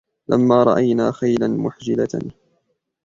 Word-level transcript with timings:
لما 0.29 0.63
رأينا 0.63 1.11
خيلا 1.11 1.47
محجلة 1.47 2.31